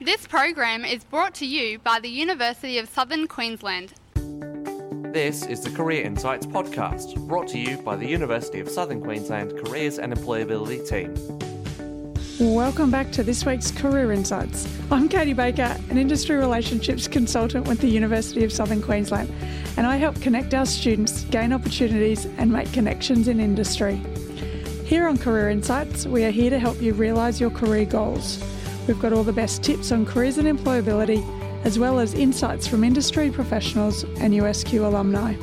This 0.00 0.28
program 0.28 0.84
is 0.84 1.02
brought 1.02 1.34
to 1.34 1.44
you 1.44 1.80
by 1.80 1.98
the 1.98 2.08
University 2.08 2.78
of 2.78 2.88
Southern 2.88 3.26
Queensland. 3.26 3.94
This 5.12 5.44
is 5.44 5.60
the 5.60 5.70
Career 5.70 6.04
Insights 6.04 6.46
podcast, 6.46 7.18
brought 7.26 7.48
to 7.48 7.58
you 7.58 7.78
by 7.78 7.96
the 7.96 8.06
University 8.06 8.60
of 8.60 8.68
Southern 8.68 9.00
Queensland 9.00 9.58
Careers 9.58 9.98
and 9.98 10.14
Employability 10.14 10.88
team. 10.88 11.12
Welcome 12.54 12.92
back 12.92 13.10
to 13.10 13.24
this 13.24 13.44
week's 13.44 13.72
Career 13.72 14.12
Insights. 14.12 14.72
I'm 14.92 15.08
Katie 15.08 15.32
Baker, 15.32 15.76
an 15.90 15.98
industry 15.98 16.36
relationships 16.36 17.08
consultant 17.08 17.66
with 17.66 17.80
the 17.80 17.88
University 17.88 18.44
of 18.44 18.52
Southern 18.52 18.80
Queensland, 18.80 19.32
and 19.76 19.84
I 19.84 19.96
help 19.96 20.20
connect 20.20 20.54
our 20.54 20.66
students, 20.66 21.24
gain 21.24 21.52
opportunities, 21.52 22.24
and 22.38 22.52
make 22.52 22.72
connections 22.72 23.26
in 23.26 23.40
industry. 23.40 24.00
Here 24.84 25.08
on 25.08 25.18
Career 25.18 25.50
Insights, 25.50 26.06
we 26.06 26.24
are 26.24 26.30
here 26.30 26.50
to 26.50 26.60
help 26.60 26.80
you 26.80 26.94
realise 26.94 27.40
your 27.40 27.50
career 27.50 27.84
goals. 27.84 28.40
We've 28.88 28.98
got 28.98 29.12
all 29.12 29.22
the 29.22 29.34
best 29.34 29.62
tips 29.62 29.92
on 29.92 30.06
careers 30.06 30.38
and 30.38 30.48
employability, 30.48 31.22
as 31.62 31.78
well 31.78 32.00
as 32.00 32.14
insights 32.14 32.66
from 32.66 32.82
industry 32.82 33.30
professionals 33.30 34.04
and 34.04 34.32
USQ 34.32 34.82
alumni. 34.82 35.34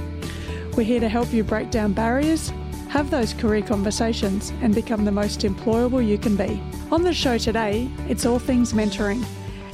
We're 0.76 0.84
here 0.84 1.00
to 1.00 1.08
help 1.08 1.32
you 1.32 1.44
break 1.44 1.70
down 1.70 1.94
barriers, 1.94 2.52
have 2.90 3.12
those 3.12 3.36
career 3.36 3.62
conversations, 3.62 4.52
and 4.62 4.74
become 4.74 5.06
the 5.06 5.12
most 5.12 5.42
employable 5.42 6.06
you 6.06 6.18
can 6.18 6.36
be. 6.36 6.60
On 6.92 7.04
the 7.04 7.14
show 7.14 7.38
today, 7.38 7.88
it's 8.10 8.26
all 8.26 8.40
things 8.40 8.74
mentoring. 8.74 9.24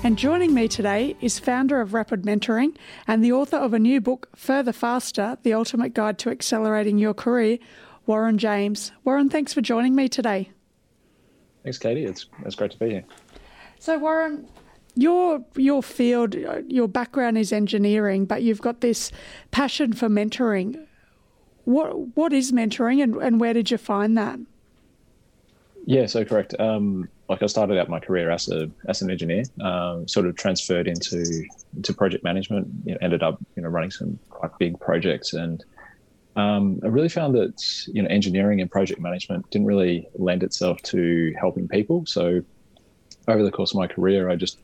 And 0.04 0.18
joining 0.18 0.54
me 0.54 0.68
today 0.68 1.16
is 1.22 1.40
founder 1.40 1.80
of 1.80 1.94
Rapid 1.94 2.24
Mentoring 2.24 2.76
and 3.08 3.24
the 3.24 3.32
author 3.32 3.56
of 3.56 3.74
a 3.74 3.80
new 3.80 4.02
book, 4.02 4.28
Further 4.36 4.74
Faster 4.74 5.38
The 5.44 5.54
Ultimate 5.54 5.94
Guide 5.94 6.18
to 6.20 6.30
Accelerating 6.30 6.98
Your 6.98 7.14
Career, 7.14 7.58
Warren 8.06 8.38
James. 8.38 8.92
Warren, 9.06 9.30
thanks 9.30 9.54
for 9.54 9.62
joining 9.62 9.96
me 9.96 10.10
today. 10.10 10.52
Thanks, 11.64 11.78
Katie. 11.78 12.04
It's, 12.04 12.26
it's 12.44 12.56
great 12.56 12.72
to 12.72 12.78
be 12.78 12.90
here. 12.90 13.04
So, 13.82 13.98
Warren, 13.98 14.48
your 14.94 15.44
your 15.56 15.82
field, 15.82 16.36
your 16.68 16.88
background 16.88 17.40
is 17.40 17.52
engineering, 17.52 18.26
but 18.26 18.44
you've 18.44 18.62
got 18.62 18.82
this 18.82 19.12
passion 19.50 19.94
for 19.94 20.08
mentoring. 20.08 20.86
What 21.66 22.16
what 22.16 22.32
is 22.32 22.52
mentoring, 22.52 23.02
and, 23.02 23.16
and 23.16 23.40
where 23.40 23.56
did 23.56 23.72
you 23.72 23.80
find 23.80 24.16
that? 24.20 24.40
Yeah, 25.88 26.06
so 26.06 26.24
correct. 26.24 26.54
Um, 26.60 27.10
like 27.28 27.42
I 27.42 27.48
started 27.48 27.80
out 27.80 27.90
my 27.90 28.00
career 28.00 28.30
as 28.30 28.50
a 28.50 28.70
as 28.88 29.02
an 29.02 29.10
engineer, 29.10 29.46
um, 29.62 30.08
sort 30.08 30.28
of 30.28 30.36
transferred 30.36 30.88
into 30.88 31.44
into 31.76 31.92
project 31.92 32.24
management. 32.24 32.68
You 32.86 32.92
know, 32.92 33.00
ended 33.02 33.24
up 33.24 33.40
you 33.56 33.64
know 33.64 33.70
running 33.70 33.90
some 33.90 34.20
quite 34.30 34.52
big 34.60 34.80
projects, 34.80 35.34
and 35.34 35.66
um, 36.36 36.80
I 36.84 36.88
really 36.88 37.10
found 37.10 37.34
that 37.34 37.88
you 37.88 38.04
know 38.04 38.10
engineering 38.10 38.62
and 38.62 38.70
project 38.70 39.02
management 39.02 39.50
didn't 39.50 39.66
really 39.66 40.08
lend 40.14 40.44
itself 40.44 40.80
to 40.84 41.34
helping 41.40 41.68
people. 41.68 42.06
So 42.06 42.44
over 43.28 43.44
the 43.44 43.52
course 43.52 43.72
of 43.72 43.78
my 43.78 43.88
career, 43.88 44.30
I 44.30 44.36
just 44.36 44.60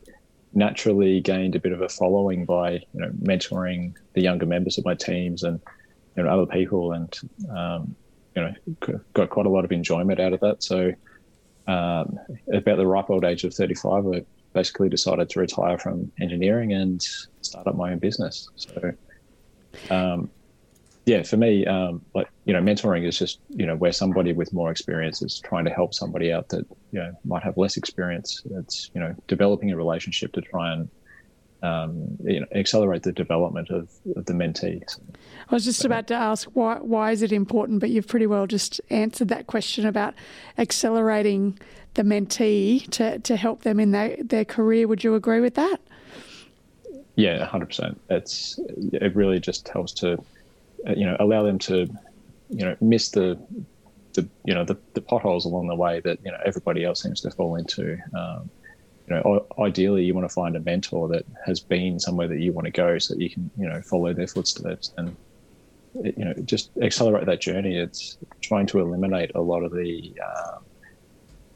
naturally 0.54 1.22
gained 1.22 1.56
a 1.56 1.60
bit 1.60 1.72
of 1.72 1.82
a 1.82 1.90
following 1.90 2.46
by 2.46 2.72
you 2.72 2.82
know 2.94 3.10
mentoring 3.22 3.96
the 4.14 4.22
younger 4.22 4.46
members 4.46 4.78
of 4.78 4.86
my 4.86 4.96
teams 4.96 5.44
and 5.44 5.60
you 6.16 6.24
know 6.24 6.30
other 6.30 6.46
people, 6.46 6.94
and 6.94 7.20
um, 7.56 7.96
you 8.36 8.42
know 8.42 9.00
got 9.14 9.30
quite 9.30 9.46
a 9.46 9.50
lot 9.50 9.66
of 9.66 9.72
enjoyment 9.72 10.20
out 10.20 10.34
of 10.34 10.40
that. 10.40 10.64
So 10.64 10.94
um, 11.68 12.18
about 12.52 12.78
the 12.78 12.88
ripe 12.88 13.10
old 13.10 13.26
age 13.26 13.44
of 13.44 13.54
35, 13.54 14.08
I 14.08 14.26
basically 14.54 14.90
decided 14.90 15.30
to 15.30 15.40
retire 15.40 15.78
from 15.78 16.12
engineering 16.20 16.74
and 16.74 17.02
start 17.42 17.68
up 17.68 17.76
my 17.76 17.92
own 17.92 18.00
business. 18.00 18.50
So, 18.56 18.94
um, 19.90 20.30
yeah, 21.08 21.24
for 21.24 21.38
me, 21.38 21.66
um, 21.66 22.02
like 22.14 22.28
you 22.44 22.52
know, 22.52 22.60
mentoring 22.60 23.08
is 23.08 23.18
just 23.18 23.40
you 23.50 23.66
know 23.66 23.78
where 23.78 23.94
somebody 23.94 24.34
with 24.34 24.52
more 24.52 24.70
experience 24.70 25.22
is 25.22 25.40
trying 25.40 25.64
to 25.64 25.72
help 25.72 25.94
somebody 25.94 26.34
out 26.34 26.50
that 26.50 26.66
you 26.92 27.00
know 27.00 27.18
might 27.24 27.44
have 27.44 27.58
less 27.58 27.78
experience. 27.78 28.44
It's 28.52 28.92
you 28.94 29.00
know 29.00 29.16
developing 29.30 29.72
a 29.72 29.78
relationship 29.78 30.34
to 30.34 30.42
try 30.42 30.74
and 30.74 30.90
um, 31.64 32.18
you 32.26 32.42
know, 32.42 32.46
accelerate 32.54 33.04
the 33.04 33.14
development 33.14 33.70
of, 33.70 33.90
of 34.18 34.26
the 34.26 34.34
mentees. 34.34 35.00
I 35.50 35.56
was 35.56 35.64
just 35.64 35.86
about 35.86 36.08
to 36.08 36.14
ask 36.14 36.50
why 36.50 36.76
why 36.80 37.12
is 37.12 37.22
it 37.22 37.32
important, 37.32 37.80
but 37.80 37.90
you've 37.90 38.08
pretty 38.08 38.28
well 38.28 38.46
just 38.46 38.82
answered 38.90 39.30
that 39.30 39.48
question 39.48 39.86
about 39.86 40.14
accelerating 40.58 41.58
the 41.94 42.04
mentee 42.04 42.86
to, 42.92 43.20
to 43.20 43.38
help 43.38 43.64
them 43.64 43.80
in 43.80 43.92
their, 43.92 44.18
their 44.22 44.46
career. 44.46 44.90
Would 44.90 45.06
you 45.06 45.16
agree 45.16 45.40
with 45.40 45.56
that? 45.56 45.78
Yeah, 47.16 47.46
hundred 47.46 47.68
percent. 47.68 48.02
It's 48.10 48.60
it 48.92 49.16
really 49.16 49.40
just 49.40 49.70
helps 49.70 49.94
to 49.94 50.22
you 50.96 51.06
know 51.06 51.18
allow 51.20 51.44
them 51.44 51.60
to 51.60 51.88
you 52.50 52.66
know 52.66 52.76
miss 52.82 53.10
the 53.10 53.40
the 54.14 54.28
you 54.46 54.54
know 54.54 54.64
the, 54.64 54.78
the 54.94 55.02
potholes 55.02 55.46
along 55.46 55.68
the 55.68 55.76
way 55.76 56.02
that 56.02 56.20
you 56.24 56.32
know 56.32 56.38
everybody 56.46 56.84
else 56.84 57.02
seems 57.02 57.22
to 57.22 57.32
fall 57.32 57.56
into. 57.56 57.98
Um, 58.18 58.50
you 59.10 59.16
know, 59.16 59.48
ideally, 59.60 60.04
you 60.04 60.14
want 60.14 60.28
to 60.28 60.34
find 60.34 60.56
a 60.56 60.60
mentor 60.60 61.08
that 61.08 61.24
has 61.46 61.62
been 61.62 62.00
somewhere 62.00 62.28
that 62.28 62.40
you 62.40 62.52
want 62.52 62.66
to 62.66 62.72
go, 62.72 62.98
so 62.98 63.14
that 63.14 63.22
you 63.22 63.30
can, 63.30 63.50
you 63.58 63.68
know, 63.68 63.82
follow 63.82 64.14
their 64.14 64.28
footsteps 64.28 64.94
and, 64.98 65.16
you 65.94 66.26
know, 66.26 66.34
just 66.44 66.72
accelerate 66.82 67.26
that 67.26 67.40
journey. 67.40 67.78
It's 67.78 68.18
trying 68.42 68.66
to 68.68 68.80
eliminate 68.82 69.32
a 69.34 69.42
lot 69.42 69.64
of 69.64 69.72
the, 69.72 70.14
um, 70.22 70.66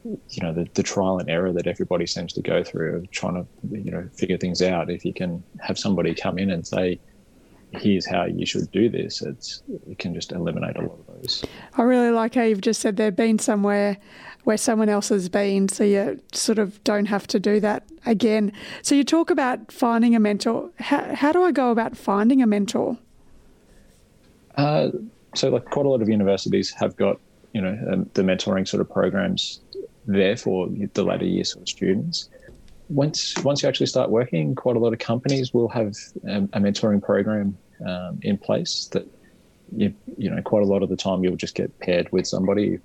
you 0.04 0.42
know, 0.42 0.54
the, 0.54 0.66
the 0.72 0.82
trial 0.82 1.18
and 1.18 1.28
error 1.28 1.52
that 1.52 1.66
everybody 1.66 2.06
seems 2.06 2.32
to 2.32 2.40
go 2.40 2.64
through 2.64 2.96
of 2.96 3.10
trying 3.10 3.34
to, 3.34 3.46
you 3.70 3.90
know, 3.90 4.08
figure 4.16 4.38
things 4.38 4.62
out. 4.62 4.90
If 4.90 5.04
you 5.04 5.12
can 5.12 5.44
have 5.60 5.78
somebody 5.78 6.14
come 6.14 6.38
in 6.38 6.50
and 6.50 6.66
say, 6.66 7.00
here's 7.72 8.06
how 8.06 8.24
you 8.24 8.46
should 8.46 8.70
do 8.70 8.88
this, 8.88 9.22
it's 9.22 9.62
it 9.88 9.98
can 9.98 10.14
just 10.14 10.32
eliminate 10.32 10.76
a 10.76 10.82
lot 10.82 10.98
of 10.98 11.06
those. 11.22 11.44
I 11.74 11.82
really 11.82 12.10
like 12.10 12.34
how 12.34 12.42
you've 12.42 12.60
just 12.60 12.80
said 12.80 12.96
they've 12.96 13.14
been 13.14 13.38
somewhere 13.38 13.98
where 14.44 14.56
someone 14.56 14.88
else 14.88 15.08
has 15.08 15.28
been, 15.28 15.68
so 15.68 15.84
you 15.84 16.20
sort 16.32 16.58
of 16.58 16.82
don't 16.84 17.06
have 17.06 17.26
to 17.28 17.38
do 17.38 17.60
that 17.60 17.84
again. 18.06 18.52
So 18.82 18.94
you 18.94 19.04
talk 19.04 19.30
about 19.30 19.70
finding 19.70 20.16
a 20.16 20.20
mentor. 20.20 20.70
How, 20.80 21.14
how 21.14 21.32
do 21.32 21.42
I 21.42 21.52
go 21.52 21.70
about 21.70 21.96
finding 21.96 22.42
a 22.42 22.46
mentor? 22.46 22.98
Uh, 24.56 24.90
so, 25.34 25.48
like 25.48 25.64
quite 25.66 25.86
a 25.86 25.88
lot 25.88 26.02
of 26.02 26.08
universities 26.08 26.70
have 26.72 26.96
got 26.96 27.18
you 27.52 27.60
know 27.60 27.78
um, 27.90 28.10
the 28.14 28.22
mentoring 28.22 28.66
sort 28.66 28.80
of 28.80 28.90
programs 28.90 29.60
there 30.06 30.36
for 30.36 30.68
the 30.94 31.04
later 31.04 31.24
year 31.24 31.44
sort 31.44 31.62
of 31.62 31.68
students 31.68 32.28
once 32.92 33.34
once 33.42 33.62
you 33.62 33.68
actually 33.68 33.86
start 33.86 34.10
working, 34.10 34.54
quite 34.54 34.76
a 34.76 34.78
lot 34.78 34.92
of 34.92 34.98
companies 34.98 35.54
will 35.54 35.68
have 35.68 35.94
um, 36.28 36.48
a 36.52 36.60
mentoring 36.60 37.02
program 37.02 37.56
um, 37.86 38.18
in 38.22 38.36
place 38.36 38.88
that 38.92 39.06
you 39.74 39.94
you 40.18 40.30
know 40.30 40.42
quite 40.42 40.62
a 40.62 40.66
lot 40.66 40.82
of 40.82 40.88
the 40.88 40.96
time 40.96 41.24
you'll 41.24 41.36
just 41.36 41.54
get 41.54 41.76
paired 41.80 42.10
with 42.12 42.26
somebody. 42.26 42.78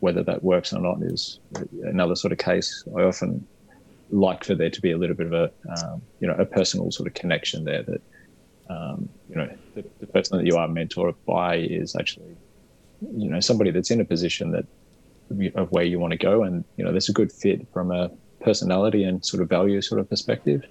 Whether 0.00 0.22
that 0.24 0.44
works 0.44 0.72
or 0.72 0.80
not 0.80 1.02
is 1.02 1.40
another 1.82 2.14
sort 2.14 2.32
of 2.32 2.38
case. 2.38 2.84
I 2.96 3.02
often 3.02 3.46
like 4.10 4.44
for 4.44 4.54
there 4.54 4.70
to 4.70 4.80
be 4.80 4.92
a 4.92 4.96
little 4.96 5.16
bit 5.16 5.26
of 5.26 5.32
a 5.32 5.50
um, 5.68 6.02
you 6.20 6.28
know 6.28 6.34
a 6.34 6.44
personal 6.44 6.90
sort 6.92 7.08
of 7.08 7.14
connection 7.14 7.64
there 7.64 7.82
that 7.82 8.02
um, 8.70 9.08
you 9.28 9.36
know 9.36 9.48
the, 9.74 9.84
the 9.98 10.06
person 10.06 10.38
that 10.38 10.46
you 10.46 10.56
are 10.56 10.68
mentored 10.68 11.16
by 11.26 11.56
is 11.56 11.96
actually 11.96 12.36
you 13.16 13.28
know 13.28 13.40
somebody 13.40 13.70
that's 13.72 13.90
in 13.90 14.00
a 14.00 14.04
position 14.04 14.52
that 14.52 14.66
of 15.56 15.70
where 15.72 15.84
you 15.84 15.98
want 15.98 16.12
to 16.12 16.16
go 16.16 16.42
and 16.42 16.64
you 16.76 16.84
know 16.84 16.90
there's 16.90 17.08
a 17.08 17.12
good 17.12 17.30
fit 17.30 17.66
from 17.72 17.90
a 17.90 18.10
personality 18.40 19.04
and 19.04 19.24
sort 19.24 19.42
of 19.42 19.48
value 19.48 19.80
sort 19.80 20.00
of 20.00 20.08
perspective. 20.08 20.64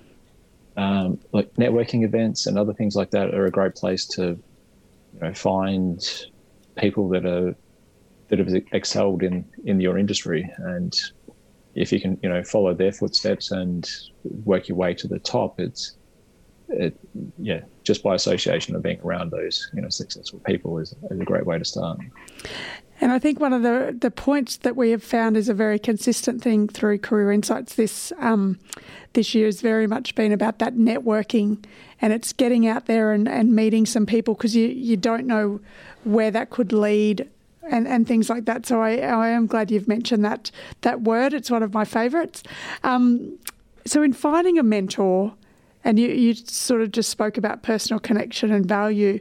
Um, 0.76 1.20
like 1.32 1.52
networking 1.56 2.04
events 2.04 2.46
and 2.46 2.58
other 2.58 2.74
things 2.74 2.96
like 2.96 3.10
that 3.12 3.34
are 3.34 3.46
a 3.46 3.52
great 3.52 3.76
place 3.76 4.06
to 4.10 4.24
you 4.24 5.20
know, 5.20 5.34
find 5.34 6.00
people 6.78 7.10
that 7.10 7.26
are 7.26 7.56
that 8.28 8.40
have 8.40 8.50
excelled 8.72 9.24
in 9.24 9.46
in 9.66 9.80
your 9.80 9.98
industry 9.98 10.50
and 10.58 10.96
if 11.76 11.92
you 11.92 12.00
can 12.00 12.20
you 12.22 12.30
know 12.30 12.44
follow 12.44 12.74
their 12.74 12.92
footsteps 12.92 13.52
and 13.52 13.90
work 14.46 14.68
your 14.68 14.78
way 14.78 14.94
to 14.94 15.08
the 15.08 15.20
top 15.20 15.60
it's 15.60 15.96
it 16.70 16.98
yeah 17.38 17.62
just 17.84 18.04
by 18.04 18.14
association 18.16 18.76
of 18.76 18.84
being 18.84 19.00
around 19.02 19.32
those 19.32 19.70
you 19.74 19.82
know 19.82 19.90
successful 19.90 20.40
people 20.46 20.78
is, 20.80 20.94
is 21.10 21.20
a 21.20 21.24
great 21.24 21.46
way 21.46 21.58
to 21.58 21.66
start 21.66 21.98
and 23.00 23.12
I 23.12 23.20
think 23.20 23.40
one 23.40 23.54
of 23.54 23.62
the, 23.62 23.96
the 23.98 24.10
points 24.10 24.58
that 24.58 24.76
we 24.76 24.90
have 24.92 25.04
found 25.04 25.38
is 25.38 25.50
a 25.50 25.54
very 25.54 25.78
consistent 25.78 26.42
thing 26.42 26.68
through 26.68 27.00
Career 27.00 27.32
Insights 27.32 27.76
this 27.76 28.12
um, 28.20 28.60
this 29.14 29.36
year 29.36 29.46
has 29.46 29.62
very 29.62 29.88
much 29.88 30.16
been 30.16 30.32
about 30.32 30.60
that 30.60 30.76
networking 30.76 31.64
and 32.02 32.14
it's 32.14 32.34
getting 32.34 32.68
out 32.68 32.86
there 32.86 33.12
and, 33.12 33.28
and 33.28 33.56
meeting 33.56 33.86
some 33.86 34.06
people 34.06 34.34
because 34.34 34.56
you, 34.56 34.68
you 34.68 34.98
don't 34.98 35.26
know 35.26 35.60
where 36.04 36.32
that 36.32 36.50
could 36.50 36.72
lead 36.72 37.28
and, 37.70 37.88
and 37.88 38.08
things 38.08 38.30
like 38.30 38.46
that. 38.46 38.66
So 38.66 38.82
I, 38.82 38.98
I 38.98 39.30
am 39.30 39.48
glad 39.48 39.72
you've 39.72 39.88
mentioned 39.88 40.24
that 40.26 40.52
that 40.82 41.02
word. 41.02 41.34
It's 41.34 41.52
one 41.52 41.64
of 41.64 41.74
my 41.74 41.86
favourites. 41.86 42.44
Um, 42.84 43.38
so 43.86 44.04
in 44.04 44.14
finding 44.14 44.58
a 44.58 44.64
mentor, 44.64 45.34
and 45.84 45.98
you, 46.00 46.10
you 46.10 46.34
sort 46.34 46.82
of 46.82 46.92
just 46.92 47.10
spoke 47.10 47.38
about 47.38 47.64
personal 47.64 48.00
connection 48.00 48.52
and 48.52 48.66
value, 48.66 49.20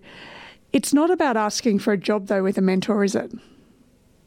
it's 0.73 0.93
not 0.93 1.11
about 1.11 1.37
asking 1.37 1.79
for 1.79 1.93
a 1.93 1.99
job 1.99 2.27
though 2.27 2.43
with 2.43 2.59
a 2.59 2.63
mentor, 2.63 3.05
is 3.05 3.15
it? 3.15 3.31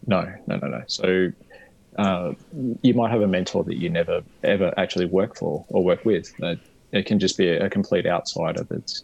No, 0.08 0.32
no, 0.48 0.58
no, 0.58 0.68
no. 0.68 0.84
So 0.88 1.32
uh, 1.98 2.34
you 2.82 2.94
might 2.94 3.12
have 3.12 3.22
a 3.22 3.28
mentor 3.28 3.64
that 3.64 3.78
you 3.78 3.90
never 3.90 4.22
ever 4.44 4.74
actually 4.78 5.06
work 5.06 5.36
for 5.36 5.66
or 5.70 5.84
work 5.84 6.06
with. 6.06 6.34
it 6.92 7.06
can 7.06 7.20
just 7.20 7.38
be 7.38 7.50
a, 7.50 7.70
complete 7.70 8.06
outsider 8.06 8.64
that's 8.64 9.04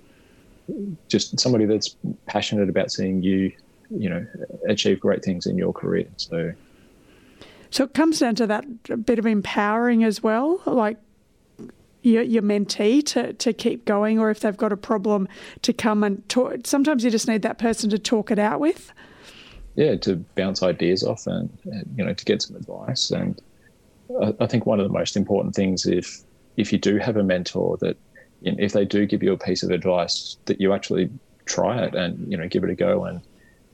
just 1.08 1.40
somebody 1.40 1.66
that's 1.66 1.96
passionate 2.26 2.70
about 2.70 2.92
seeing 2.92 3.22
you, 3.22 3.52
you 3.92 4.10
know, 4.10 4.26
achieve 4.68 5.00
great 5.00 5.24
things 5.24 5.46
in 5.46 5.58
your 5.58 5.74
career. 5.74 6.08
So, 6.18 6.54
so 7.70 7.84
it 7.84 7.94
comes 7.94 8.20
down 8.20 8.36
to 8.36 8.48
that 8.48 9.06
bit 9.06 9.20
of 9.20 9.26
empowering 9.26 10.04
as 10.04 10.24
well. 10.24 10.62
Like 10.66 10.98
your, 12.02 12.24
your 12.24 12.44
mentee 12.44 13.06
to, 13.08 13.34
to 13.34 13.54
keep 13.54 13.86
going, 13.86 14.20
or 14.20 14.30
if 14.30 14.40
they've 14.40 14.56
got 14.56 14.72
a 14.72 14.78
problem 14.78 15.28
to 15.64 15.74
come 15.74 16.04
and 16.04 16.28
talk. 16.30 16.66
Sometimes 16.66 17.04
you 17.04 17.12
just 17.12 17.28
need 17.28 17.42
that 17.42 17.58
person 17.58 17.90
to 17.90 18.00
talk 18.00 18.32
it 18.32 18.40
out 18.40 18.60
with. 18.60 18.94
Yeah, 19.76 19.96
to 19.98 20.24
bounce 20.36 20.64
ideas 20.64 21.04
off 21.04 21.28
and, 21.28 21.50
and 21.66 21.86
you 21.98 22.06
know 22.06 22.14
to 22.14 22.26
get 22.26 22.42
some 22.42 22.56
advice. 22.56 23.12
And 23.12 23.40
I, 24.22 24.34
I 24.40 24.48
think 24.48 24.66
one 24.66 24.80
of 24.80 24.88
the 24.88 24.94
most 24.94 25.18
important 25.18 25.56
things 25.56 25.86
if 25.86 26.22
if 26.58 26.72
you 26.72 26.80
do 26.80 26.98
have 26.98 27.18
a 27.18 27.24
mentor 27.24 27.78
that 27.82 27.98
if 28.42 28.74
they 28.74 28.86
do 28.86 29.06
give 29.06 29.24
you 29.24 29.34
a 29.34 29.38
piece 29.38 29.64
of 29.64 29.72
advice 29.72 30.38
that 30.46 30.62
you 30.62 30.74
actually 30.74 31.10
try 31.46 31.84
it 31.84 31.96
and 31.96 32.32
you 32.32 32.38
know 32.38 32.48
give 32.48 32.64
it 32.64 32.70
a 32.70 32.76
go. 32.76 33.06
And 33.06 33.22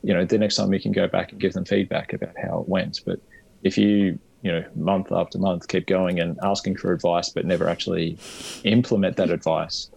you 0.01 0.13
know 0.13 0.25
the 0.25 0.37
next 0.37 0.55
time 0.55 0.73
you 0.73 0.79
can 0.79 0.91
go 0.91 1.07
back 1.07 1.31
and 1.31 1.41
give 1.41 1.53
them 1.53 1.65
feedback 1.65 2.13
about 2.13 2.35
how 2.41 2.61
it 2.61 2.69
went. 2.69 2.99
But 3.05 3.19
if 3.63 3.77
you 3.77 4.19
you 4.41 4.51
know 4.51 4.63
month 4.75 5.11
after 5.11 5.37
month 5.37 5.67
keep 5.67 5.85
going 5.85 6.19
and 6.19 6.39
asking 6.41 6.77
for 6.77 6.91
advice 6.91 7.29
but 7.29 7.45
never 7.45 7.69
actually 7.69 8.17
implement 8.63 9.15
that 9.17 9.29
advice 9.29 9.91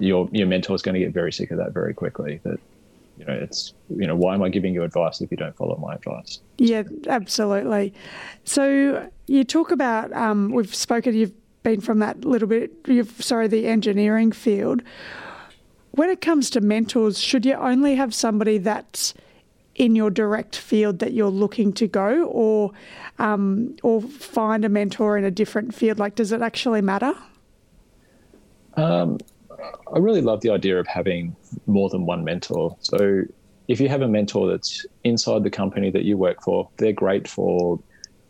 your 0.00 0.28
your 0.32 0.46
mentor 0.46 0.74
is 0.74 0.82
going 0.82 0.94
to 0.94 1.00
get 1.00 1.12
very 1.12 1.32
sick 1.32 1.50
of 1.50 1.58
that 1.58 1.72
very 1.72 1.94
quickly. 1.94 2.40
That 2.44 2.60
you 3.18 3.24
know 3.24 3.32
it's 3.32 3.74
you 3.90 4.06
know 4.06 4.16
why 4.16 4.34
am 4.34 4.42
i 4.42 4.48
giving 4.48 4.74
you 4.74 4.82
advice 4.82 5.20
if 5.20 5.30
you 5.30 5.36
don't 5.36 5.56
follow 5.56 5.76
my 5.76 5.94
advice 5.94 6.40
yeah 6.58 6.82
absolutely 7.08 7.92
so 8.44 9.08
you 9.26 9.44
talk 9.44 9.70
about 9.70 10.12
um, 10.12 10.50
we've 10.52 10.74
spoken 10.74 11.14
you've 11.14 11.32
been 11.62 11.80
from 11.80 11.98
that 11.98 12.24
little 12.24 12.48
bit 12.48 12.72
you've 12.86 13.22
sorry 13.22 13.48
the 13.48 13.66
engineering 13.66 14.32
field 14.32 14.82
when 15.92 16.10
it 16.10 16.20
comes 16.20 16.50
to 16.50 16.60
mentors 16.60 17.18
should 17.18 17.46
you 17.46 17.54
only 17.54 17.94
have 17.94 18.14
somebody 18.14 18.58
that's 18.58 19.14
in 19.74 19.96
your 19.96 20.10
direct 20.10 20.56
field 20.56 21.00
that 21.00 21.12
you're 21.12 21.30
looking 21.30 21.72
to 21.74 21.86
go, 21.86 22.24
or 22.24 22.72
um, 23.18 23.76
or 23.82 24.00
find 24.02 24.64
a 24.64 24.68
mentor 24.68 25.16
in 25.18 25.24
a 25.24 25.30
different 25.30 25.74
field? 25.74 25.98
Like, 25.98 26.14
does 26.14 26.32
it 26.32 26.42
actually 26.42 26.80
matter? 26.80 27.14
Um, 28.76 29.18
I 29.94 29.98
really 29.98 30.20
love 30.20 30.40
the 30.40 30.50
idea 30.50 30.78
of 30.78 30.86
having 30.86 31.36
more 31.66 31.88
than 31.88 32.06
one 32.06 32.24
mentor. 32.24 32.76
So, 32.80 33.22
if 33.68 33.80
you 33.80 33.88
have 33.88 34.02
a 34.02 34.08
mentor 34.08 34.50
that's 34.50 34.84
inside 35.04 35.42
the 35.42 35.50
company 35.50 35.90
that 35.90 36.04
you 36.04 36.18
work 36.18 36.42
for, 36.42 36.68
they're 36.78 36.92
great 36.92 37.26
for 37.26 37.80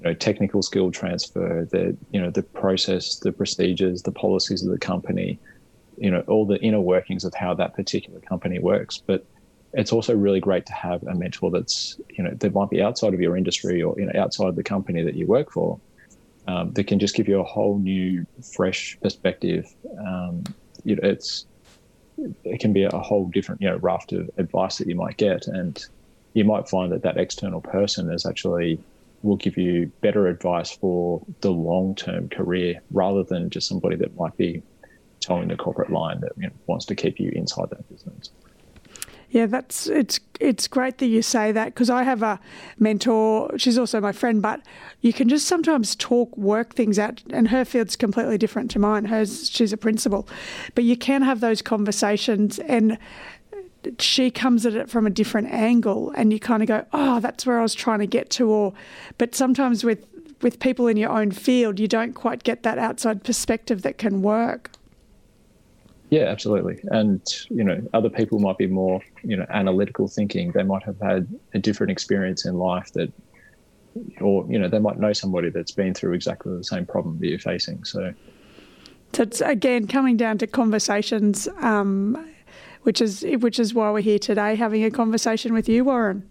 you 0.00 0.04
know 0.04 0.14
technical 0.14 0.62
skill 0.62 0.90
transfer. 0.90 1.66
The 1.70 1.96
you 2.10 2.20
know 2.20 2.30
the 2.30 2.42
process, 2.42 3.18
the 3.18 3.32
procedures, 3.32 4.02
the 4.02 4.12
policies 4.12 4.64
of 4.64 4.70
the 4.70 4.78
company. 4.78 5.40
You 5.96 6.10
know 6.10 6.24
all 6.26 6.46
the 6.46 6.60
inner 6.60 6.80
workings 6.80 7.24
of 7.24 7.34
how 7.34 7.54
that 7.54 7.74
particular 7.74 8.20
company 8.20 8.58
works, 8.58 9.00
but 9.06 9.24
it's 9.74 9.92
also 9.92 10.14
really 10.14 10.40
great 10.40 10.66
to 10.66 10.72
have 10.72 11.02
a 11.04 11.14
mentor 11.14 11.50
that's 11.50 11.98
you 12.16 12.22
know 12.22 12.30
that 12.34 12.54
might 12.54 12.70
be 12.70 12.80
outside 12.80 13.12
of 13.12 13.20
your 13.20 13.36
industry 13.36 13.82
or 13.82 13.94
you 13.98 14.06
know 14.06 14.20
outside 14.20 14.56
the 14.56 14.62
company 14.62 15.02
that 15.02 15.14
you 15.14 15.26
work 15.26 15.50
for 15.50 15.80
um, 16.46 16.72
that 16.72 16.84
can 16.84 16.98
just 16.98 17.14
give 17.14 17.28
you 17.28 17.40
a 17.40 17.44
whole 17.44 17.78
new 17.78 18.24
fresh 18.54 18.96
perspective 19.02 19.66
um, 19.98 20.44
you 20.84 20.96
know 20.96 21.08
it's 21.08 21.46
it 22.44 22.60
can 22.60 22.72
be 22.72 22.84
a 22.84 22.98
whole 22.98 23.26
different 23.26 23.60
you 23.60 23.68
know 23.68 23.76
raft 23.78 24.12
of 24.12 24.30
advice 24.38 24.78
that 24.78 24.88
you 24.88 24.94
might 24.94 25.16
get. 25.16 25.46
And 25.46 25.82
you 26.34 26.44
might 26.44 26.68
find 26.68 26.92
that 26.92 27.02
that 27.02 27.16
external 27.16 27.60
person 27.60 28.12
is 28.12 28.26
actually 28.26 28.78
will 29.22 29.36
give 29.36 29.56
you 29.56 29.90
better 30.00 30.26
advice 30.26 30.70
for 30.70 31.24
the 31.40 31.50
long-term 31.50 32.28
career 32.28 32.80
rather 32.90 33.22
than 33.22 33.48
just 33.48 33.68
somebody 33.68 33.96
that 33.96 34.14
might 34.16 34.36
be 34.36 34.62
toeing 35.20 35.48
the 35.48 35.56
corporate 35.56 35.90
line 35.90 36.20
that 36.20 36.32
you 36.36 36.46
know, 36.46 36.52
wants 36.66 36.84
to 36.84 36.94
keep 36.94 37.18
you 37.18 37.30
inside 37.34 37.70
that 37.70 37.88
business 37.88 38.30
yeah, 39.34 39.46
that's 39.46 39.88
it's 39.88 40.20
it's 40.38 40.68
great 40.68 40.98
that 40.98 41.06
you 41.06 41.20
say 41.20 41.50
that 41.50 41.74
because 41.74 41.90
I 41.90 42.04
have 42.04 42.22
a 42.22 42.38
mentor. 42.78 43.50
She's 43.58 43.76
also 43.76 44.00
my 44.00 44.12
friend, 44.12 44.40
but 44.40 44.60
you 45.00 45.12
can 45.12 45.28
just 45.28 45.48
sometimes 45.48 45.96
talk 45.96 46.36
work 46.38 46.76
things 46.76 47.00
out, 47.00 47.20
and 47.30 47.48
her 47.48 47.64
field's 47.64 47.96
completely 47.96 48.38
different 48.38 48.70
to 48.70 48.78
mine. 48.78 49.06
Hers, 49.06 49.50
she's 49.50 49.72
a 49.72 49.76
principal, 49.76 50.28
but 50.76 50.84
you 50.84 50.96
can 50.96 51.22
have 51.22 51.40
those 51.40 51.60
conversations 51.60 52.60
and. 52.60 52.96
She 53.98 54.30
comes 54.30 54.64
at 54.64 54.72
it 54.72 54.88
from 54.88 55.06
a 55.06 55.10
different 55.10 55.48
angle, 55.50 56.10
and 56.16 56.32
you 56.32 56.40
kind 56.40 56.62
of 56.62 56.68
go, 56.68 56.86
"Oh, 56.94 57.20
that's 57.20 57.44
where 57.44 57.58
I 57.58 57.62
was 57.62 57.74
trying 57.74 57.98
to 57.98 58.06
get 58.06 58.30
to." 58.30 58.48
Or, 58.48 58.72
but 59.18 59.34
sometimes 59.34 59.84
with 59.84 60.06
with 60.40 60.58
people 60.58 60.86
in 60.86 60.96
your 60.96 61.10
own 61.10 61.32
field, 61.32 61.78
you 61.78 61.86
don't 61.86 62.14
quite 62.14 62.44
get 62.44 62.62
that 62.62 62.78
outside 62.78 63.24
perspective 63.24 63.82
that 63.82 63.98
can 63.98 64.22
work. 64.22 64.70
Yeah, 66.10 66.24
absolutely. 66.24 66.80
And 66.84 67.20
you 67.50 67.64
know, 67.64 67.80
other 67.92 68.10
people 68.10 68.38
might 68.38 68.58
be 68.58 68.66
more 68.66 69.00
you 69.22 69.36
know 69.36 69.46
analytical 69.50 70.08
thinking. 70.08 70.52
They 70.52 70.62
might 70.62 70.82
have 70.84 71.00
had 71.00 71.26
a 71.54 71.58
different 71.58 71.90
experience 71.90 72.44
in 72.44 72.58
life 72.58 72.92
that, 72.92 73.12
or 74.20 74.46
you 74.48 74.58
know, 74.58 74.68
they 74.68 74.78
might 74.78 74.98
know 74.98 75.12
somebody 75.12 75.50
that's 75.50 75.72
been 75.72 75.94
through 75.94 76.12
exactly 76.12 76.56
the 76.56 76.64
same 76.64 76.86
problem 76.86 77.18
that 77.20 77.26
you're 77.26 77.38
facing. 77.38 77.84
So, 77.84 78.12
so 79.12 79.22
it's 79.22 79.40
again 79.40 79.86
coming 79.86 80.16
down 80.16 80.38
to 80.38 80.46
conversations, 80.46 81.48
um, 81.58 82.32
which 82.82 83.00
is 83.00 83.24
which 83.40 83.58
is 83.58 83.72
why 83.74 83.90
we're 83.90 84.00
here 84.00 84.18
today, 84.18 84.56
having 84.56 84.84
a 84.84 84.90
conversation 84.90 85.52
with 85.52 85.68
you, 85.68 85.84
Warren. 85.84 86.28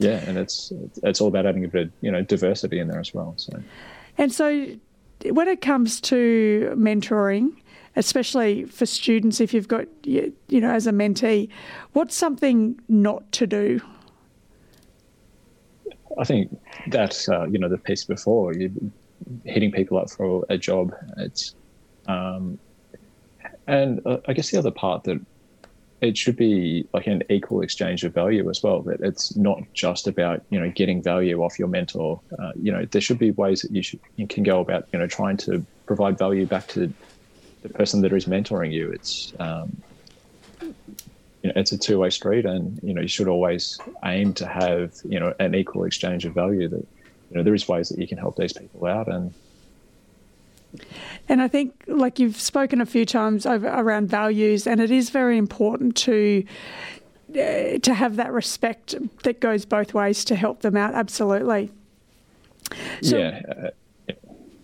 Yeah, 0.00 0.22
and 0.26 0.38
it's 0.38 0.72
it's 1.02 1.20
all 1.20 1.28
about 1.28 1.46
adding 1.46 1.64
a 1.64 1.68
bit 1.68 1.86
of 1.86 1.92
you 2.00 2.10
know 2.10 2.22
diversity 2.22 2.78
in 2.78 2.88
there 2.88 3.00
as 3.00 3.14
well. 3.14 3.34
So, 3.36 3.60
and 4.16 4.32
so 4.32 4.66
when 5.24 5.48
it 5.48 5.60
comes 5.60 6.00
to 6.02 6.74
mentoring 6.76 7.52
especially 7.98 8.64
for 8.64 8.86
students 8.86 9.40
if 9.40 9.52
you've 9.52 9.68
got 9.68 9.86
you 10.04 10.32
know 10.50 10.70
as 10.70 10.86
a 10.86 10.92
mentee 10.92 11.48
what's 11.92 12.16
something 12.16 12.80
not 12.88 13.30
to 13.32 13.46
do? 13.46 13.80
I 16.18 16.24
think 16.24 16.58
that's 16.88 17.28
uh, 17.28 17.46
you 17.46 17.58
know 17.58 17.68
the 17.68 17.78
piece 17.78 18.04
before. 18.04 18.54
You 18.54 18.90
hitting 19.44 19.72
people 19.72 19.98
up 19.98 20.08
for 20.08 20.46
a 20.48 20.56
job 20.56 20.94
it's 21.16 21.54
um, 22.06 22.56
and 23.66 24.00
uh, 24.06 24.18
i 24.28 24.32
guess 24.32 24.50
the 24.52 24.56
other 24.56 24.70
part 24.70 25.02
that 25.02 25.20
it 26.00 26.16
should 26.16 26.36
be 26.36 26.86
like 26.92 27.06
an 27.06 27.22
equal 27.28 27.60
exchange 27.60 28.04
of 28.04 28.14
value 28.14 28.48
as 28.48 28.62
well 28.62 28.82
that 28.82 29.00
it's 29.00 29.36
not 29.36 29.60
just 29.72 30.06
about 30.06 30.42
you 30.50 30.60
know 30.60 30.70
getting 30.70 31.02
value 31.02 31.42
off 31.42 31.58
your 31.58 31.68
mentor. 31.68 32.20
Uh, 32.38 32.52
you 32.54 32.70
know 32.70 32.84
there 32.84 33.00
should 33.00 33.18
be 33.18 33.32
ways 33.32 33.62
that 33.62 33.72
you 33.72 33.82
should 33.82 34.00
you 34.16 34.26
can 34.26 34.44
go 34.44 34.60
about 34.60 34.86
you 34.92 34.98
know 34.98 35.06
trying 35.06 35.36
to 35.36 35.64
provide 35.86 36.16
value 36.16 36.46
back 36.46 36.68
to 36.68 36.92
the 37.62 37.68
person 37.68 38.02
that 38.02 38.12
is 38.12 38.26
mentoring 38.26 38.72
you. 38.72 38.90
It's 38.90 39.32
um, 39.38 39.76
you 40.60 40.72
know, 41.44 41.52
it's 41.54 41.72
a 41.72 41.78
two 41.78 41.98
way 41.98 42.10
street, 42.10 42.46
and 42.46 42.80
you 42.82 42.94
know 42.94 43.00
you 43.00 43.08
should 43.08 43.28
always 43.28 43.78
aim 44.04 44.34
to 44.34 44.46
have 44.46 44.94
you 45.04 45.20
know 45.20 45.34
an 45.38 45.54
equal 45.54 45.84
exchange 45.84 46.24
of 46.24 46.34
value. 46.34 46.68
That 46.68 46.86
you 47.30 47.36
know 47.36 47.42
there 47.42 47.54
is 47.54 47.68
ways 47.68 47.88
that 47.90 47.98
you 47.98 48.08
can 48.08 48.18
help 48.18 48.36
these 48.36 48.52
people 48.52 48.86
out, 48.86 49.08
and 49.08 49.32
and 51.28 51.42
I 51.42 51.48
think, 51.48 51.84
like 51.86 52.18
you've 52.18 52.40
spoken 52.40 52.80
a 52.80 52.86
few 52.86 53.04
times 53.04 53.46
over 53.46 53.68
around 53.68 54.08
values, 54.08 54.66
and 54.66 54.80
it 54.80 54.90
is 54.90 55.10
very 55.10 55.38
important 55.38 55.96
to 55.98 56.44
uh, 57.30 57.78
to 57.78 57.94
have 57.94 58.16
that 58.16 58.32
respect 58.32 58.94
that 59.22 59.40
goes 59.40 59.64
both 59.64 59.94
ways 59.94 60.24
to 60.24 60.36
help 60.36 60.60
them 60.60 60.76
out. 60.76 60.94
Absolutely. 60.94 61.70
So, 63.02 63.18
yeah. 63.18 63.42
Uh, 63.48 64.14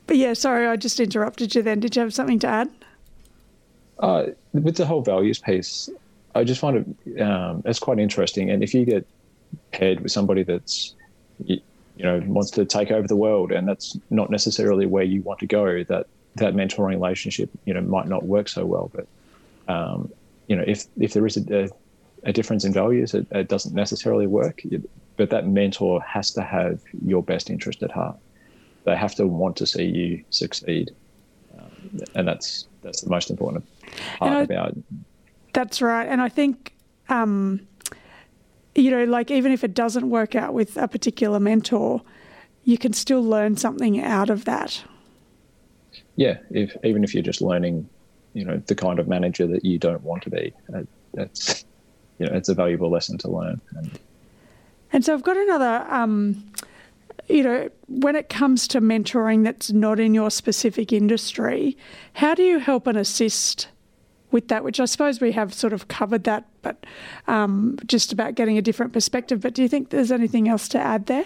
but 0.06 0.16
yeah, 0.16 0.34
sorry, 0.34 0.66
I 0.66 0.76
just 0.76 1.00
interrupted 1.00 1.54
you. 1.54 1.62
Then, 1.62 1.80
did 1.80 1.96
you 1.96 2.02
have 2.02 2.12
something 2.12 2.38
to 2.40 2.46
add? 2.46 2.70
Uh, 3.98 4.26
with 4.52 4.76
the 4.76 4.86
whole 4.86 5.02
values 5.02 5.38
piece, 5.38 5.88
I 6.34 6.44
just 6.44 6.60
find 6.60 6.96
it 7.06 7.20
um, 7.20 7.62
it's 7.64 7.78
quite 7.78 7.98
interesting. 7.98 8.50
And 8.50 8.62
if 8.62 8.74
you 8.74 8.84
get 8.84 9.06
paired 9.72 10.00
with 10.00 10.12
somebody 10.12 10.42
that's 10.42 10.94
you, 11.44 11.60
you, 11.96 12.04
know 12.04 12.20
wants 12.26 12.50
to 12.52 12.64
take 12.64 12.90
over 12.90 13.06
the 13.06 13.16
world, 13.16 13.52
and 13.52 13.68
that's 13.68 13.96
not 14.10 14.30
necessarily 14.30 14.86
where 14.86 15.04
you 15.04 15.22
want 15.22 15.40
to 15.40 15.46
go, 15.46 15.84
that 15.84 16.06
that 16.36 16.54
mentoring 16.54 16.88
relationship 16.88 17.50
you 17.64 17.74
know 17.74 17.80
might 17.80 18.08
not 18.08 18.24
work 18.24 18.48
so 18.48 18.66
well. 18.66 18.90
But 18.92 19.06
um, 19.72 20.12
you 20.48 20.56
know 20.56 20.64
if 20.66 20.86
if 20.98 21.12
there 21.12 21.26
is 21.26 21.36
a, 21.36 21.70
a, 22.24 22.32
difference 22.32 22.64
in 22.64 22.72
values, 22.72 23.14
it, 23.14 23.26
it, 23.30 23.48
doesn't 23.48 23.74
necessarily 23.74 24.26
work. 24.26 24.62
But 25.16 25.30
that 25.30 25.46
mentor 25.46 26.02
has 26.02 26.32
to 26.32 26.42
have 26.42 26.80
your 27.06 27.22
best 27.22 27.48
interest 27.48 27.80
at 27.84 27.92
heart. 27.92 28.16
They 28.82 28.96
have 28.96 29.14
to 29.14 29.26
want 29.28 29.56
to 29.58 29.66
see 29.66 29.84
you 29.84 30.24
succeed, 30.30 30.90
um, 31.56 32.00
and 32.16 32.26
that's 32.26 32.66
that's 32.82 33.02
the 33.02 33.10
most 33.10 33.30
important 33.30 33.64
part 34.18 34.32
I, 34.32 34.40
about. 34.42 34.76
That's 35.52 35.82
right, 35.82 36.06
and 36.06 36.20
I 36.20 36.28
think. 36.28 36.74
Um, 37.08 37.66
you 38.74 38.90
know, 38.90 39.04
like 39.04 39.30
even 39.30 39.52
if 39.52 39.62
it 39.62 39.74
doesn't 39.74 40.10
work 40.10 40.34
out 40.34 40.52
with 40.52 40.76
a 40.76 40.88
particular 40.88 41.38
mentor, 41.38 42.02
you 42.64 42.78
can 42.78 42.92
still 42.92 43.22
learn 43.22 43.56
something 43.56 44.00
out 44.00 44.30
of 44.30 44.44
that. 44.46 44.82
Yeah, 46.16 46.38
if 46.50 46.76
even 46.82 47.04
if 47.04 47.14
you're 47.14 47.22
just 47.22 47.40
learning, 47.40 47.88
you 48.32 48.44
know, 48.44 48.60
the 48.66 48.74
kind 48.74 48.98
of 48.98 49.06
manager 49.06 49.46
that 49.46 49.64
you 49.64 49.78
don't 49.78 50.02
want 50.02 50.22
to 50.24 50.30
be, 50.30 50.52
uh, 50.74 50.82
that's 51.12 51.64
you 52.18 52.26
know, 52.26 52.34
it's 52.34 52.48
a 52.48 52.54
valuable 52.54 52.90
lesson 52.90 53.18
to 53.18 53.28
learn. 53.28 53.60
And, 53.76 53.98
and 54.92 55.04
so 55.04 55.14
I've 55.14 55.22
got 55.22 55.36
another. 55.36 55.86
Um, 55.88 56.44
you 57.28 57.42
know, 57.42 57.70
when 57.88 58.16
it 58.16 58.28
comes 58.28 58.68
to 58.68 58.80
mentoring 58.80 59.44
that's 59.44 59.72
not 59.72 59.98
in 59.98 60.14
your 60.14 60.30
specific 60.30 60.92
industry, 60.92 61.76
how 62.14 62.34
do 62.34 62.42
you 62.42 62.58
help 62.58 62.86
and 62.86 62.98
assist 62.98 63.68
with 64.34 64.48
that? 64.48 64.64
Which 64.64 64.80
I 64.80 64.84
suppose 64.84 65.20
we 65.20 65.32
have 65.32 65.54
sort 65.54 65.72
of 65.72 65.88
covered 65.88 66.24
that, 66.24 66.44
but 66.60 66.84
um, 67.28 67.78
just 67.86 68.12
about 68.12 68.34
getting 68.34 68.58
a 68.58 68.62
different 68.62 68.92
perspective. 68.92 69.40
But 69.40 69.54
do 69.54 69.62
you 69.62 69.68
think 69.68 69.88
there's 69.88 70.12
anything 70.12 70.48
else 70.48 70.68
to 70.70 70.78
add 70.78 71.06
there? 71.06 71.24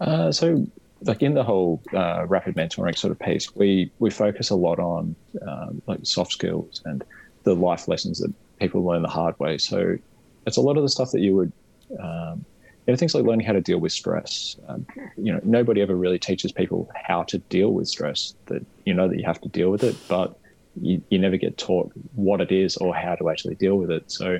Uh, 0.00 0.32
so 0.32 0.66
like 1.02 1.20
in 1.20 1.34
the 1.34 1.42
whole 1.42 1.82
uh, 1.92 2.24
rapid 2.26 2.54
mentoring 2.54 2.96
sort 2.96 3.10
of 3.10 3.18
piece, 3.18 3.54
we 3.54 3.90
we 3.98 4.08
focus 4.08 4.48
a 4.50 4.54
lot 4.54 4.78
on 4.78 5.14
um, 5.46 5.82
like 5.86 6.00
soft 6.04 6.32
skills 6.32 6.80
and 6.84 7.04
the 7.42 7.54
life 7.54 7.88
lessons 7.88 8.20
that 8.20 8.32
people 8.60 8.82
learn 8.84 9.02
the 9.02 9.08
hard 9.08 9.38
way. 9.38 9.58
So 9.58 9.98
it's 10.46 10.56
a 10.56 10.62
lot 10.62 10.76
of 10.76 10.82
the 10.82 10.88
stuff 10.88 11.10
that 11.10 11.20
you 11.20 11.34
would, 11.34 11.52
um, 12.00 12.44
you 12.86 12.92
know, 12.92 12.96
things 12.96 13.14
like 13.14 13.24
learning 13.24 13.46
how 13.46 13.52
to 13.52 13.60
deal 13.60 13.78
with 13.78 13.92
stress. 13.92 14.56
Um, 14.68 14.86
you 15.16 15.32
know, 15.32 15.40
nobody 15.42 15.80
ever 15.80 15.96
really 15.96 16.18
teaches 16.18 16.52
people 16.52 16.88
how 16.94 17.24
to 17.24 17.38
deal 17.38 17.72
with 17.72 17.88
stress. 17.88 18.34
That 18.46 18.64
you 18.84 18.94
know 18.94 19.08
that 19.08 19.18
you 19.18 19.24
have 19.24 19.40
to 19.40 19.48
deal 19.48 19.70
with 19.70 19.82
it, 19.82 19.96
but 20.08 20.38
you, 20.80 21.02
you 21.08 21.18
never 21.18 21.36
get 21.36 21.56
taught 21.56 21.92
what 22.14 22.40
it 22.40 22.52
is 22.52 22.76
or 22.76 22.94
how 22.94 23.14
to 23.16 23.30
actually 23.30 23.54
deal 23.54 23.76
with 23.76 23.90
it. 23.90 24.10
So 24.10 24.38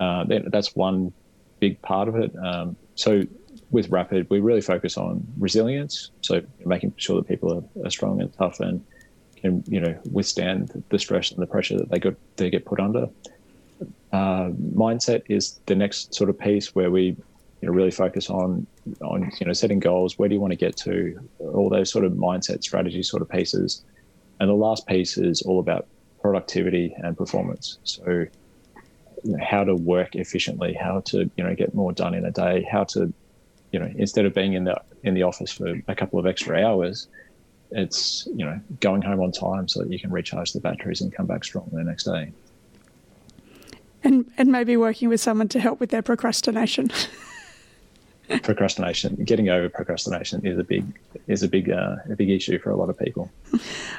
uh, 0.00 0.24
that's 0.46 0.74
one 0.74 1.12
big 1.60 1.80
part 1.82 2.08
of 2.08 2.16
it. 2.16 2.32
Um, 2.36 2.76
so 2.94 3.22
with 3.70 3.88
Rapid, 3.90 4.28
we 4.30 4.40
really 4.40 4.60
focus 4.60 4.96
on 4.96 5.26
resilience. 5.38 6.10
So 6.22 6.42
making 6.64 6.94
sure 6.96 7.16
that 7.16 7.28
people 7.28 7.52
are, 7.52 7.86
are 7.86 7.90
strong 7.90 8.20
and 8.20 8.32
tough 8.34 8.60
and 8.60 8.84
can 9.36 9.62
you 9.68 9.80
know 9.80 9.96
withstand 10.10 10.82
the 10.88 10.98
stress 10.98 11.30
and 11.30 11.40
the 11.40 11.46
pressure 11.46 11.76
that 11.78 11.90
they 11.90 11.98
get 11.98 12.16
they 12.36 12.50
get 12.50 12.64
put 12.64 12.80
under. 12.80 13.08
Uh, 14.12 14.50
mindset 14.74 15.22
is 15.28 15.60
the 15.66 15.74
next 15.74 16.14
sort 16.14 16.30
of 16.30 16.38
piece 16.38 16.74
where 16.74 16.90
we 16.90 17.16
you 17.60 17.68
know 17.68 17.72
really 17.72 17.90
focus 17.90 18.30
on 18.30 18.66
on 19.02 19.30
you 19.40 19.46
know 19.46 19.52
setting 19.52 19.78
goals. 19.78 20.18
Where 20.18 20.28
do 20.28 20.34
you 20.34 20.40
want 20.40 20.52
to 20.52 20.56
get 20.56 20.76
to? 20.78 21.18
All 21.38 21.68
those 21.68 21.90
sort 21.90 22.04
of 22.04 22.12
mindset 22.12 22.62
strategy 22.62 23.02
sort 23.02 23.22
of 23.22 23.28
pieces. 23.28 23.84
And 24.40 24.48
the 24.48 24.54
last 24.54 24.86
piece 24.86 25.18
is 25.18 25.42
all 25.42 25.60
about 25.60 25.86
productivity 26.20 26.94
and 26.98 27.16
performance. 27.16 27.78
So 27.84 28.26
you 29.24 29.32
know, 29.32 29.44
how 29.44 29.64
to 29.64 29.74
work 29.74 30.14
efficiently, 30.14 30.74
how 30.74 31.00
to 31.06 31.30
you 31.36 31.44
know 31.44 31.54
get 31.54 31.74
more 31.74 31.92
done 31.92 32.14
in 32.14 32.24
a 32.24 32.30
day, 32.30 32.66
how 32.70 32.84
to 32.84 33.12
you 33.72 33.78
know 33.78 33.90
instead 33.96 34.24
of 34.24 34.34
being 34.34 34.52
in 34.52 34.64
the 34.64 34.80
in 35.02 35.14
the 35.14 35.22
office 35.22 35.52
for 35.52 35.80
a 35.88 35.94
couple 35.94 36.18
of 36.18 36.26
extra 36.26 36.64
hours, 36.64 37.08
it's 37.70 38.26
you 38.34 38.44
know 38.44 38.60
going 38.80 39.02
home 39.02 39.20
on 39.20 39.32
time 39.32 39.68
so 39.68 39.82
that 39.82 39.92
you 39.92 39.98
can 39.98 40.10
recharge 40.10 40.52
the 40.52 40.60
batteries 40.60 41.00
and 41.00 41.12
come 41.12 41.26
back 41.26 41.44
strong 41.44 41.68
the 41.72 41.82
next 41.82 42.04
day. 42.04 42.32
And 44.04 44.30
and 44.38 44.50
maybe 44.50 44.76
working 44.76 45.08
with 45.08 45.20
someone 45.20 45.48
to 45.48 45.60
help 45.60 45.80
with 45.80 45.90
their 45.90 46.02
procrastination. 46.02 46.90
procrastination, 48.42 49.16
getting 49.24 49.48
over 49.48 49.68
procrastination 49.68 50.44
is 50.46 50.58
a 50.58 50.64
big 50.64 50.84
is 51.26 51.42
a 51.42 51.48
big 51.48 51.70
uh, 51.70 51.96
a 52.10 52.16
big 52.16 52.30
issue 52.30 52.58
for 52.58 52.70
a 52.70 52.76
lot 52.76 52.90
of 52.90 52.98
people. 52.98 53.30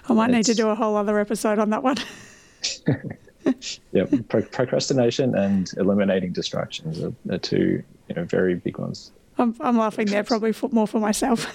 I 0.08 0.14
might 0.14 0.30
it's, 0.30 0.48
need 0.48 0.54
to 0.54 0.56
do 0.56 0.70
a 0.70 0.76
whole 0.76 0.96
other 0.96 1.20
episode 1.20 1.60
on 1.60 1.70
that 1.72 1.84
one. 1.84 1.98
yeah, 3.92 4.06
pro- 4.28 4.42
procrastination 4.44 5.36
and 5.36 5.72
eliminating 5.78 6.32
distractions 6.32 7.02
are, 7.02 7.14
are, 7.32 7.38
two 7.38 7.84
you 8.08 8.16
know 8.16 8.24
very 8.26 8.56
big 8.56 8.78
ones. 8.78 9.12
I'm, 9.38 9.56
I'm 9.62 9.78
laughing 9.78 10.08
there 10.08 10.24
probably 10.24 10.52
for, 10.52 10.70
more 10.70 10.88
for 10.88 11.00
myself. 11.00 11.48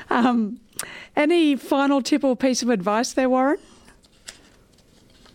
um, 0.10 0.60
any 1.16 1.56
final 1.56 2.02
tip 2.02 2.22
or 2.22 2.36
piece 2.36 2.62
of 2.62 2.70
advice 2.70 3.12
there, 3.12 3.28
Warren? 3.28 3.58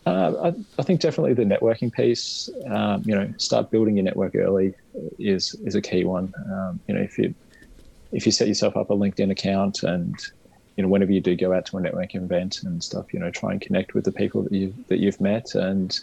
Uh, 0.05 0.33
I, 0.43 0.47
I, 0.79 0.83
think 0.83 1.01
definitely 1.01 1.33
the 1.33 1.43
networking 1.43 1.91
piece. 1.91 2.49
Um, 2.67 3.01
you 3.05 3.15
know, 3.15 3.33
start 3.37 3.71
building 3.71 3.97
your 3.97 4.03
network 4.03 4.35
early 4.35 4.75
is 5.17 5.55
is 5.65 5.73
a 5.73 5.81
key 5.81 6.03
one. 6.03 6.31
Um, 6.51 6.79
you 6.87 6.93
know, 6.93 7.01
if 7.01 7.17
you 7.17 7.33
if 8.11 8.25
you 8.25 8.31
set 8.31 8.47
yourself 8.47 8.77
up 8.77 8.91
a 8.91 8.93
LinkedIn 8.93 9.31
account 9.31 9.81
and 9.81 10.15
you 10.75 10.83
know, 10.83 10.89
whenever 10.89 11.11
you 11.11 11.21
do 11.21 11.35
go 11.35 11.53
out 11.53 11.65
to 11.67 11.77
a 11.77 11.81
networking 11.81 12.23
event 12.23 12.63
and 12.63 12.83
stuff, 12.83 13.13
you 13.13 13.19
know, 13.19 13.31
try 13.31 13.51
and 13.51 13.61
connect 13.61 13.93
with 13.93 14.03
the 14.03 14.11
people 14.11 14.43
that 14.43 14.51
you 14.51 14.73
that 14.89 14.99
you've 14.99 15.21
met, 15.21 15.55
and 15.55 15.99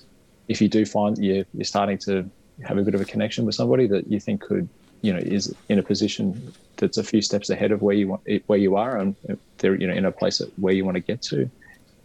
if 0.49 0.61
you 0.61 0.69
do 0.69 0.85
find 0.85 1.17
that 1.17 1.23
you're, 1.23 1.45
you're 1.55 1.65
starting 1.65 1.99
to 1.99 2.29
have 2.65 2.79
a 2.79 2.83
bit 2.83 2.95
of 2.95 3.01
a 3.01 3.05
connection 3.05 3.45
with 3.45 3.55
somebody 3.55 3.87
that 3.87 4.09
you 4.09 4.19
think 4.19 4.41
could, 4.41 4.69
you 5.03 5.13
know, 5.13 5.19
is 5.19 5.55
in 5.69 5.79
a 5.79 5.83
position 5.83 6.53
that's 6.77 6.97
a 6.97 7.05
few 7.05 7.23
steps 7.23 7.51
ahead 7.51 7.71
of 7.71 7.83
where 7.83 7.95
you 7.95 8.09
want 8.09 8.23
where 8.47 8.59
you 8.59 8.77
are, 8.77 8.97
and 8.97 9.15
they're 9.59 9.75
you 9.75 9.87
know 9.87 9.95
in 9.95 10.07
a 10.07 10.13
place 10.13 10.41
where 10.57 10.73
you 10.73 10.85
want 10.85 10.95
to 10.97 11.01
get 11.01 11.21
to, 11.23 11.51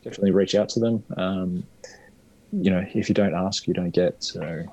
definitely 0.04 0.32
reach 0.32 0.54
out 0.54 0.70
to 0.70 0.80
them. 0.80 1.04
Um, 1.16 1.64
you 2.52 2.72
know, 2.72 2.86
if 2.94 3.10
you 3.10 3.16
don't 3.16 3.36
ask, 3.36 3.68
you 3.68 3.74
don't 3.74 3.92
get. 3.92 4.24
So, 4.24 4.64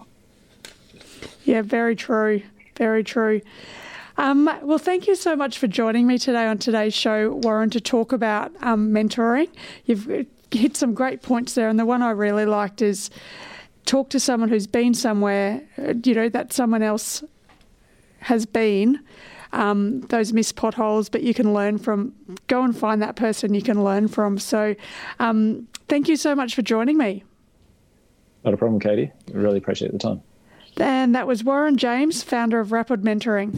yeah, 1.45 1.63
very 1.63 1.97
true, 1.97 2.43
very 2.77 3.05
true. 3.05 3.41
Um, 4.17 4.49
well, 4.63 4.79
thank 4.79 5.07
you 5.07 5.17
so 5.17 5.35
much 5.35 5.59
for 5.59 5.67
joining 5.67 6.07
me 6.07 6.19
today 6.19 6.47
on 6.47 6.59
today's 6.59 6.95
show, 6.95 7.33
Warren, 7.33 7.71
to 7.71 7.81
talk 7.81 8.13
about 8.13 8.53
um, 8.63 8.91
mentoring. 8.91 9.49
You've 9.87 10.27
hit 10.53 10.77
some 10.77 10.95
great 10.95 11.21
points 11.21 11.55
there, 11.55 11.69
and 11.69 11.79
the 11.79 11.87
one 11.87 12.01
I 12.01 12.11
really 12.11 12.47
liked 12.47 12.81
is 12.81 13.11
talk 13.87 14.11
to 14.11 14.21
someone 14.21 14.49
who's 14.49 14.69
been 14.69 14.95
somewhere, 14.95 15.63
uh, 15.79 15.95
you 16.05 16.15
know, 16.15 16.29
that 16.29 16.53
someone 16.53 16.83
else 16.83 17.25
has 18.21 18.47
been. 18.47 19.01
Um, 19.53 20.01
those 20.03 20.33
missed 20.33 20.57
potholes, 20.57 21.09
but 21.09 21.23
you 21.23 21.33
can 21.33 21.55
learn 21.55 21.79
from. 21.79 22.13
Go 22.49 22.65
and 22.65 22.77
find 22.77 23.01
that 23.03 23.15
person 23.15 23.55
you 23.55 23.63
can 23.63 23.85
learn 23.85 24.09
from. 24.09 24.39
So, 24.39 24.75
um, 25.21 25.69
thank 25.89 26.09
you 26.09 26.17
so 26.17 26.35
much 26.35 26.55
for 26.55 26.63
joining 26.63 26.99
me. 26.99 27.23
Not 28.45 28.55
a 28.55 28.57
problem, 28.57 28.81
Katie. 28.81 29.11
I 29.33 29.37
really 29.37 29.59
appreciate 29.59 29.93
the 29.93 29.99
time. 29.99 30.23
And 30.77 31.15
that 31.15 31.27
was 31.27 31.45
Warren 31.45 31.77
James, 31.77 32.23
founder 32.23 32.61
of 32.61 32.73
Rapid 32.73 33.03
Mentoring. 33.03 33.53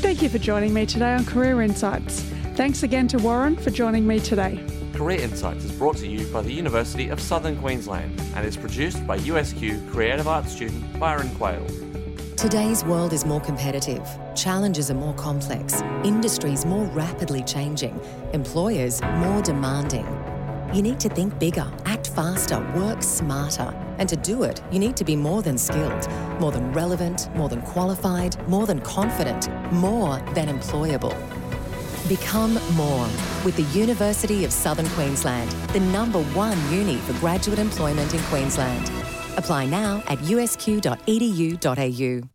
Thank 0.00 0.22
you 0.22 0.28
for 0.28 0.38
joining 0.38 0.72
me 0.72 0.86
today 0.86 1.14
on 1.14 1.24
Career 1.24 1.62
Insights. 1.62 2.20
Thanks 2.54 2.82
again 2.82 3.08
to 3.08 3.18
Warren 3.18 3.56
for 3.56 3.70
joining 3.70 4.06
me 4.06 4.20
today. 4.20 4.64
Career 4.94 5.20
Insights 5.20 5.64
is 5.64 5.72
brought 5.72 5.96
to 5.98 6.06
you 6.06 6.26
by 6.32 6.42
the 6.42 6.52
University 6.52 7.08
of 7.08 7.20
Southern 7.20 7.56
Queensland 7.58 8.20
and 8.34 8.46
is 8.46 8.56
produced 8.56 9.04
by 9.06 9.18
USQ 9.18 9.90
Creative 9.90 10.28
Arts 10.28 10.52
student 10.52 10.98
Byron 11.00 11.28
Queale. 11.36 11.66
Today's 12.36 12.84
world 12.84 13.12
is 13.12 13.24
more 13.24 13.40
competitive, 13.40 14.08
challenges 14.36 14.90
are 14.92 14.94
more 14.94 15.14
complex, 15.14 15.82
industries 16.04 16.64
more 16.64 16.84
rapidly 16.86 17.42
changing, 17.42 18.00
employers 18.32 19.00
more 19.02 19.42
demanding. 19.42 20.06
You 20.72 20.82
need 20.82 21.00
to 21.00 21.08
think 21.08 21.36
bigger, 21.40 21.68
act 21.84 21.97
faster, 22.18 22.58
work 22.74 23.00
smarter. 23.00 23.72
And 23.98 24.08
to 24.08 24.16
do 24.16 24.42
it, 24.42 24.60
you 24.72 24.80
need 24.80 24.96
to 24.96 25.04
be 25.04 25.14
more 25.14 25.40
than 25.40 25.56
skilled, 25.56 26.08
more 26.40 26.50
than 26.50 26.72
relevant, 26.72 27.32
more 27.36 27.48
than 27.48 27.62
qualified, 27.62 28.36
more 28.48 28.66
than 28.66 28.80
confident, 28.80 29.48
more 29.72 30.18
than 30.34 30.48
employable. 30.48 31.16
Become 32.08 32.54
more 32.74 33.06
with 33.44 33.54
the 33.54 33.78
University 33.78 34.44
of 34.44 34.52
Southern 34.52 34.88
Queensland, 34.96 35.48
the 35.72 35.78
number 35.78 36.20
one 36.34 36.58
uni 36.72 36.96
for 36.96 37.12
graduate 37.20 37.60
employment 37.60 38.12
in 38.12 38.20
Queensland. 38.22 38.90
Apply 39.36 39.66
now 39.66 40.02
at 40.08 40.18
usq.edu.au. 40.18 42.28